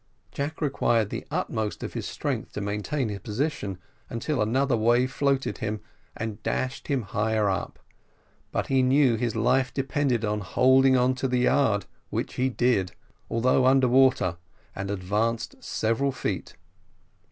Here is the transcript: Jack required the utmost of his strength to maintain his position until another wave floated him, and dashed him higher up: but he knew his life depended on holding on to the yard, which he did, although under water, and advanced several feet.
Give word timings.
Jack 0.31 0.61
required 0.61 1.11
the 1.11 1.27
utmost 1.29 1.83
of 1.83 1.93
his 1.93 2.07
strength 2.07 2.53
to 2.53 2.59
maintain 2.59 3.09
his 3.09 3.19
position 3.19 3.77
until 4.09 4.41
another 4.41 4.75
wave 4.75 5.11
floated 5.11 5.59
him, 5.59 5.79
and 6.17 6.41
dashed 6.41 6.87
him 6.87 7.03
higher 7.03 7.47
up: 7.51 7.77
but 8.51 8.65
he 8.65 8.81
knew 8.81 9.15
his 9.15 9.35
life 9.35 9.71
depended 9.71 10.25
on 10.25 10.39
holding 10.39 10.97
on 10.97 11.13
to 11.13 11.27
the 11.27 11.37
yard, 11.41 11.85
which 12.09 12.33
he 12.33 12.49
did, 12.49 12.93
although 13.29 13.67
under 13.67 13.87
water, 13.87 14.37
and 14.75 14.89
advanced 14.89 15.63
several 15.63 16.11
feet. 16.11 16.55